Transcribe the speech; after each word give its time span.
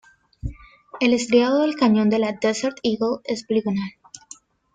El 0.99 1.13
estriado 1.13 1.61
del 1.61 1.75
cañón 1.75 2.09
de 2.09 2.17
la 2.17 2.31
Desert 2.31 2.79
Eagle 2.81 3.17
es 3.23 3.43
poligonal. 3.45 3.91